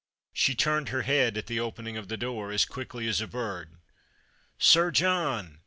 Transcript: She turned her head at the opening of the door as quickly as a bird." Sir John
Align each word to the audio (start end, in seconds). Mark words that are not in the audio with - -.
She 0.33 0.55
turned 0.55 0.89
her 0.89 1.03
head 1.03 1.37
at 1.37 1.45
the 1.45 1.59
opening 1.59 1.95
of 1.95 2.07
the 2.07 2.17
door 2.17 2.51
as 2.51 2.65
quickly 2.65 3.07
as 3.07 3.21
a 3.21 3.27
bird." 3.27 3.77
Sir 4.57 4.89
John 4.89 5.59